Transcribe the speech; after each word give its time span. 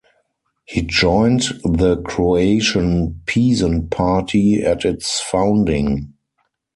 He 0.65 0.81
joined 0.81 1.43
the 1.63 2.01
Croatian 2.01 3.21
Peasant 3.27 3.91
Party 3.91 4.63
at 4.63 4.83
its 4.83 5.19
founding. 5.19 6.15